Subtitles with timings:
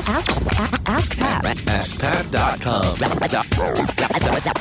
[0.00, 0.42] Ask, ask,
[0.86, 1.44] ask Pat.
[1.44, 2.30] AskPat.com.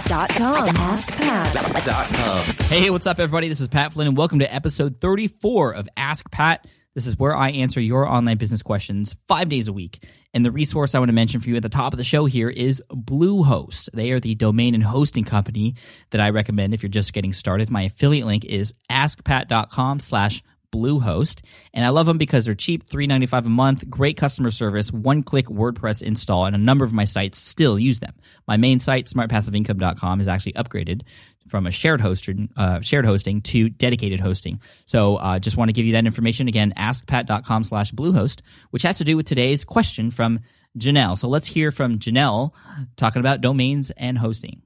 [0.05, 0.75] Dot com.
[0.75, 1.85] Ask Pat.
[1.85, 2.39] Dot com.
[2.65, 3.47] Hey, what's up, everybody?
[3.47, 6.65] This is Pat Flynn, and welcome to episode 34 of Ask Pat.
[6.95, 10.03] This is where I answer your online business questions five days a week.
[10.33, 12.25] And the resource I want to mention for you at the top of the show
[12.25, 13.89] here is Bluehost.
[13.93, 15.75] They are the domain and hosting company
[16.11, 17.69] that I recommend if you're just getting started.
[17.71, 21.41] My affiliate link is askpat.com slash Bluehost.
[21.73, 25.47] And I love them because they're cheap, $3.95 a month, great customer service, one click
[25.47, 28.13] WordPress install, and a number of my sites still use them.
[28.47, 31.01] My main site, smartpassiveincome.com, is actually upgraded
[31.47, 34.61] from a shared hosting, uh, shared hosting to dedicated hosting.
[34.85, 38.99] So uh, just want to give you that information again, askpat.com slash Bluehost, which has
[38.99, 40.41] to do with today's question from
[40.77, 41.17] Janelle.
[41.17, 42.53] So let's hear from Janelle
[42.95, 44.61] talking about domains and hosting.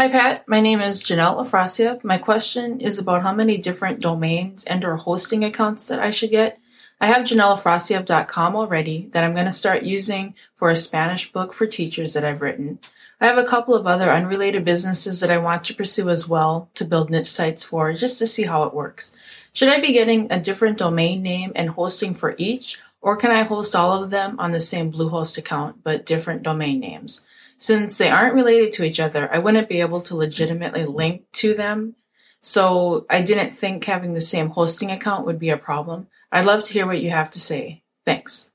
[0.00, 2.04] Hi Pat, my name is Janelle Afrasiev.
[2.04, 6.30] My question is about how many different domains and or hosting accounts that I should
[6.30, 6.60] get.
[7.00, 11.66] I have janelleafrasiev.com already that I'm going to start using for a Spanish book for
[11.66, 12.78] teachers that I've written.
[13.20, 16.70] I have a couple of other unrelated businesses that I want to pursue as well
[16.76, 19.12] to build niche sites for just to see how it works.
[19.52, 23.42] Should I be getting a different domain name and hosting for each, or can I
[23.42, 27.26] host all of them on the same Bluehost account but different domain names?
[27.58, 31.54] Since they aren't related to each other, I wouldn't be able to legitimately link to
[31.54, 31.96] them.
[32.40, 36.06] So I didn't think having the same hosting account would be a problem.
[36.30, 37.82] I'd love to hear what you have to say.
[38.06, 38.50] Thanks.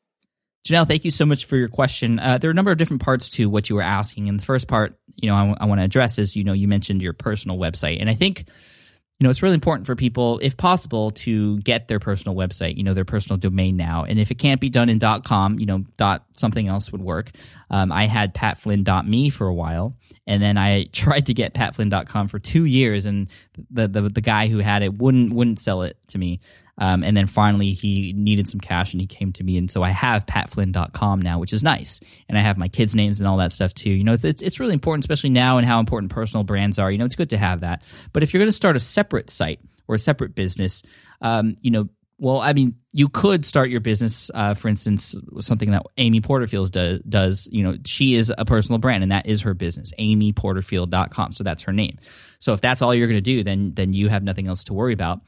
[0.66, 2.20] Janelle, thank you so much for your question.
[2.20, 4.30] Uh, there are a number of different parts to what you were asking.
[4.30, 7.02] And the first part, you know, I, want to address is, you know, you mentioned
[7.02, 8.00] your personal website.
[8.00, 8.46] And I think,
[9.20, 12.84] you know, it's really important for people, if possible, to get their personal website, you
[12.84, 14.04] know, their personal domain now.
[14.04, 17.32] And if it can't be done in .com, you know, dot something else would work.
[17.70, 22.40] Um, I had patflynn.me for a while, and then I tried to get patflynn.com for
[22.40, 23.28] two years, and
[23.70, 26.40] the, the the guy who had it wouldn't wouldn't sell it to me.
[26.78, 29.58] Um, and then finally, he needed some cash and he came to me.
[29.58, 32.00] And so I have patflynn.com now, which is nice.
[32.28, 33.92] And I have my kids' names and all that stuff too.
[33.92, 36.92] You know, it's, it's really important, especially now and how important personal brands are.
[36.92, 37.84] You know, it's good to have that.
[38.12, 40.82] But if you're going to start a separate site or a separate business,
[41.22, 41.90] um, you know,
[42.20, 46.72] well, I mean, you could start your business, uh, for instance, something that Amy Porterfield
[46.72, 47.50] do, does.
[47.52, 51.32] You know, she is a personal brand, and that is her business, amyporterfield.com.
[51.34, 51.98] So that's her name.
[52.40, 54.74] So if that's all you're going to do, then then you have nothing else to
[54.74, 55.22] worry about.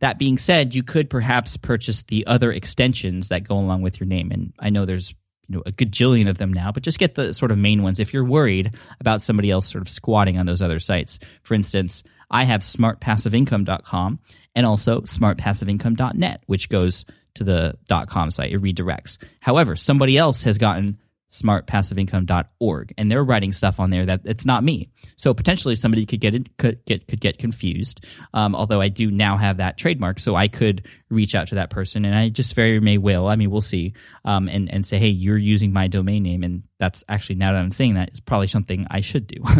[0.00, 4.06] That being said, you could perhaps purchase the other extensions that go along with your
[4.06, 4.30] name.
[4.30, 5.14] And I know there's
[5.48, 8.00] you know a gajillion of them now, but just get the sort of main ones
[8.00, 11.18] if you're worried about somebody else sort of squatting on those other sites.
[11.42, 14.18] For instance, I have smartpassiveincome.com
[14.54, 17.04] and also smartpassiveincome.net, which goes
[17.34, 17.76] to the
[18.08, 18.52] .com site.
[18.52, 19.18] It redirects.
[19.40, 20.98] However, somebody else has gotten
[21.30, 24.88] smartpassiveincome.org and they're writing stuff on there that it's not me.
[25.16, 28.04] So potentially somebody could get it could get could get confused.
[28.32, 31.70] Um, although i do now have that trademark so i could reach out to that
[31.70, 33.26] person and i just very may will.
[33.26, 33.94] I mean we'll see.
[34.24, 37.58] Um, and and say hey you're using my domain name and that's actually now that
[37.58, 39.42] i'm saying that is probably something i should do.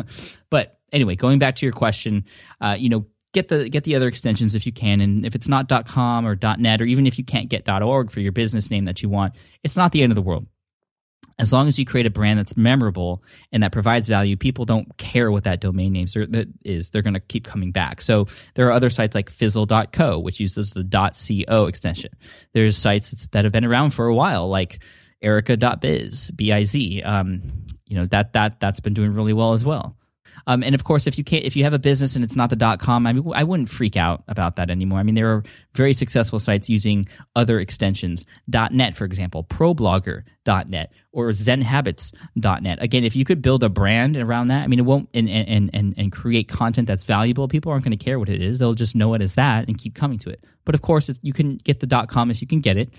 [0.51, 2.25] But anyway going back to your question
[2.61, 5.49] uh, you know get the get the other extensions if you can and if it's
[5.49, 8.85] not com or net or even if you can't get org for your business name
[8.87, 10.47] that you want it's not the end of the world
[11.39, 13.23] as long as you create a brand that's memorable
[13.53, 16.07] and that provides value, people don't care what that domain name
[16.65, 16.91] is.
[16.91, 18.01] They're going to keep coming back.
[18.01, 22.11] So there are other sites like fizzle.co, which uses the .co extension.
[22.55, 24.83] There's sites that have been around for a while, like
[25.21, 27.03] erica.biz, B-I-Z.
[27.03, 27.43] Um,
[27.87, 29.95] you know, that, that, that's been doing really well as well.
[30.47, 32.51] Um, and of course, if you can't, if you have a business and it's not
[32.51, 34.99] the dot com, I mean, I wouldn't freak out about that anymore.
[34.99, 35.43] I mean, there are
[35.75, 42.83] very successful sites using other extensions, .net, for example, ProBlogger.net or ZenHabits.net.
[42.83, 45.71] Again, if you could build a brand around that, I mean, it won't and and
[45.73, 47.49] and and create content that's valuable.
[47.49, 49.79] People aren't going to care what it is; they'll just know it as that and
[49.79, 50.45] keep coming to it.
[50.65, 52.93] But of course, you can get the dot com if you can get it.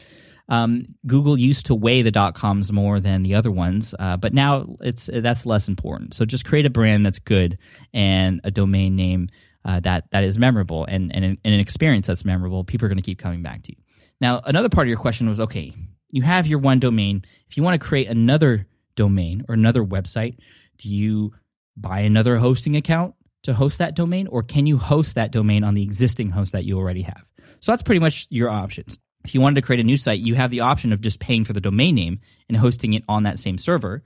[0.49, 4.33] Um, Google used to weigh the dot coms more than the other ones, uh, but
[4.33, 6.13] now it's that's less important.
[6.13, 7.57] So just create a brand that's good
[7.93, 9.27] and a domain name
[9.65, 12.63] uh, that that is memorable and, and, and an experience that's memorable.
[12.63, 13.83] People are going to keep coming back to you.
[14.21, 15.73] Now, another part of your question was okay,
[16.09, 17.25] you have your one domain.
[17.49, 20.37] If you want to create another domain or another website,
[20.77, 21.33] do you
[21.75, 25.73] buy another hosting account to host that domain, or can you host that domain on
[25.73, 27.23] the existing host that you already have?
[27.59, 28.97] So that's pretty much your options.
[29.27, 31.43] If you wanted to create a new site, you have the option of just paying
[31.43, 34.01] for the domain name and hosting it on that same server.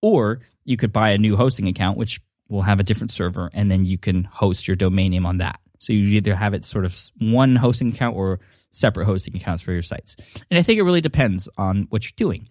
[0.00, 2.18] Or you could buy a new hosting account, which
[2.48, 5.60] will have a different server, and then you can host your domain name on that.
[5.80, 8.40] So you either have it sort of one hosting account or
[8.70, 10.16] separate hosting accounts for your sites.
[10.50, 12.48] And I think it really depends on what you're doing.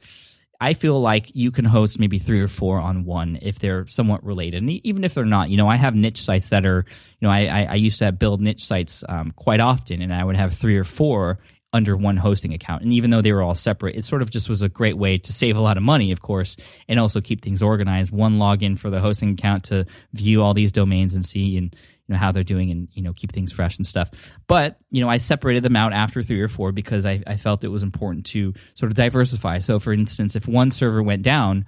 [0.62, 4.24] I feel like you can host maybe three or four on one if they're somewhat
[4.24, 5.50] related, and even if they're not.
[5.50, 6.86] You know, I have niche sites that are,
[7.19, 10.36] you know, I I, used to build niche sites um, quite often, and I would
[10.36, 11.39] have three or four
[11.74, 12.84] under one hosting account.
[12.84, 15.18] And even though they were all separate, it sort of just was a great way
[15.18, 16.56] to save a lot of money, of course,
[16.88, 18.12] and also keep things organized.
[18.12, 21.75] One login for the hosting account to view all these domains and see and
[22.08, 24.12] you know how they're doing and you know keep things fresh and stuff.
[24.48, 27.64] But you know I separated them out after three or four because I, I felt
[27.64, 29.60] it was important to sort of diversify.
[29.60, 31.66] So for instance, if one server went down,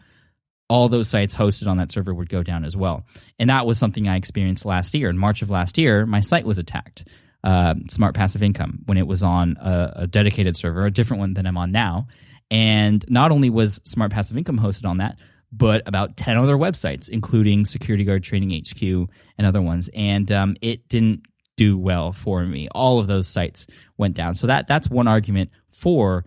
[0.69, 3.05] all those sites hosted on that server would go down as well.
[3.39, 5.09] And that was something I experienced last year.
[5.09, 7.07] In March of last year, my site was attacked.
[7.45, 11.35] Uh, Smart Passive Income when it was on a, a, dedicated server, a different one
[11.35, 12.07] than I'm on now.
[12.49, 15.19] And not only was Smart Passive Income hosted on that,
[15.51, 19.91] but about 10 other websites, including Security Guard Training HQ and other ones.
[19.93, 21.21] And um, it didn't
[21.55, 22.67] do well for me.
[22.73, 24.35] All of those sites went down.
[24.35, 26.25] So that that's one argument for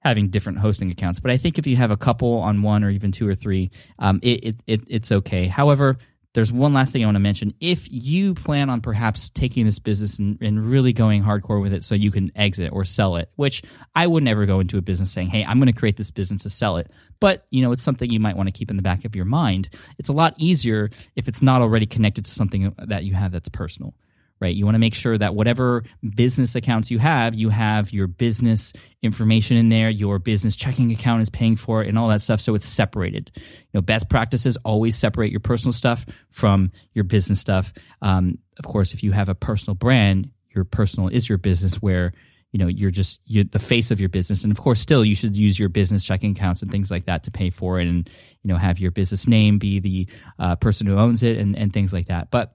[0.00, 1.20] having different hosting accounts.
[1.20, 3.70] But I think if you have a couple on one or even two or three,
[3.98, 5.46] um, it, it, it, it's okay.
[5.46, 5.98] However,
[6.34, 7.54] there's one last thing I want to mention.
[7.60, 11.84] If you plan on perhaps taking this business and, and, really going hardcore with it
[11.84, 13.62] so you can exit or sell it, which
[13.94, 16.44] I would never go into a business saying, hey, I'm going to create this business
[16.44, 16.90] to sell it.
[17.20, 19.24] But, you know, it's something you might want to keep in the back of your
[19.24, 19.68] mind.
[19.98, 23.48] It's a lot easier if it's not already connected to something that you have that's
[23.48, 23.94] personal
[24.42, 24.56] right?
[24.56, 25.84] You want to make sure that whatever
[26.16, 31.22] business accounts you have, you have your business information in there, your business checking account
[31.22, 32.40] is paying for it, and all that stuff.
[32.40, 33.30] So it's separated.
[33.36, 33.42] You
[33.74, 37.72] know, best practices always separate your personal stuff from your business stuff.
[38.02, 42.12] Um, of course, if you have a personal brand, your personal is your business where
[42.50, 45.14] you know you're just you're the face of your business and of course still you
[45.14, 48.10] should use your business checking accounts and things like that to pay for it and
[48.42, 50.06] you know have your business name be the
[50.38, 52.54] uh, person who owns it and, and things like that but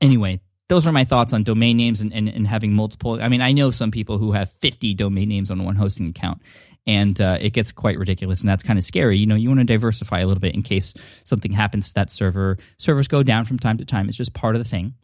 [0.00, 3.20] anyway those are my thoughts on domain names and, and, and, having multiple.
[3.20, 6.40] I mean, I know some people who have 50 domain names on one hosting account,
[6.86, 9.18] and uh, it gets quite ridiculous, and that's kind of scary.
[9.18, 10.94] You know, you want to diversify a little bit in case
[11.24, 12.56] something happens to that server.
[12.78, 14.08] Servers go down from time to time.
[14.08, 14.94] It's just part of the thing,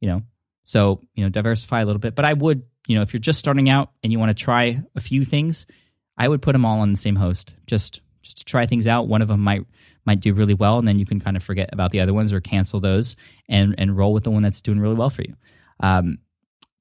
[0.00, 0.22] you know.
[0.64, 2.14] So, you know, diversify a little bit.
[2.14, 4.80] But I would, you know, if you're just starting out and you want to try
[4.94, 5.66] a few things,
[6.16, 9.08] I would put them all on the same host just just to try things out.
[9.08, 9.66] One of them might
[10.06, 12.32] might do really well, and then you can kind of forget about the other ones
[12.32, 13.16] or cancel those
[13.48, 15.34] and and roll with the one that's doing really well for you.
[15.80, 16.18] Um,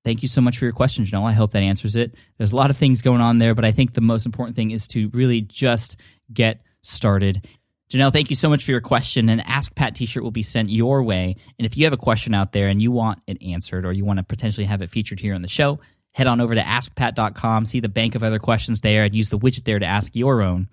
[0.04, 1.28] thank you so much for your question, Janelle.
[1.28, 2.16] I hope that answers it.
[2.38, 4.72] There's a lot of things going on there, but I think the most important thing
[4.72, 5.98] is to really just
[6.32, 7.46] get started.
[7.90, 9.30] Janelle, thank you so much for your question.
[9.30, 11.36] An Ask Pat t shirt will be sent your way.
[11.60, 14.06] And if you have a question out there and you want it answered or you
[14.06, 15.80] want to potentially have it featured here on the show,
[16.12, 19.38] head on over to askpat.com, see the bank of other questions there, and use the
[19.38, 20.68] widget there to ask your own.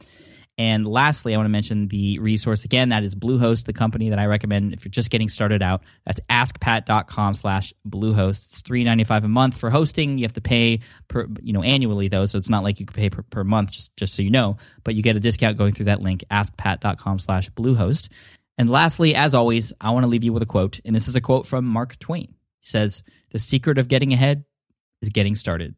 [0.62, 2.90] And lastly, I want to mention the resource again.
[2.90, 5.82] That is Bluehost, the company that I recommend if you're just getting started out.
[6.06, 8.46] That's askpat.com slash Bluehost.
[8.46, 10.18] It's three ninety five a month for hosting.
[10.18, 10.78] You have to pay
[11.08, 13.96] per, you know, annually though, so it's not like you pay per, per month, just,
[13.96, 14.56] just so you know.
[14.84, 18.08] But you get a discount going through that link, askpat.com slash Bluehost.
[18.56, 20.78] And lastly, as always, I want to leave you with a quote.
[20.84, 22.36] And this is a quote from Mark Twain.
[22.60, 24.44] He says, The secret of getting ahead
[25.00, 25.74] is getting started.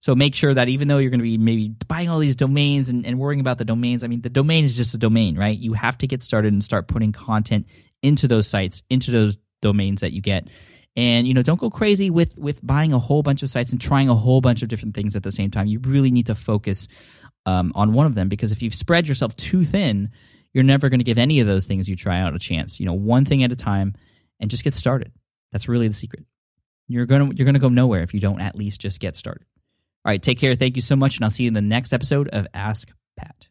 [0.00, 2.88] So make sure that even though you're going to be maybe buying all these domains
[2.88, 5.58] and, and worrying about the domains, I mean, the domain is just a domain, right?
[5.58, 7.66] You have to get started and start putting content
[8.02, 10.46] into those sites, into those domains that you get.
[10.96, 13.80] And you know, don't go crazy with with buying a whole bunch of sites and
[13.80, 15.66] trying a whole bunch of different things at the same time.
[15.66, 16.88] You really need to focus
[17.44, 20.10] um, on one of them because if you've spread yourself too thin,
[20.54, 22.80] you're never going to give any of those things you try out a chance.
[22.80, 23.94] You know, one thing at a time,
[24.40, 25.12] and just get started.
[25.52, 26.24] That's really the secret.
[26.88, 29.46] You're gonna you're gonna go nowhere if you don't at least just get started.
[30.06, 30.54] All right, take care.
[30.54, 33.48] Thank you so much, and I'll see you in the next episode of Ask Pat.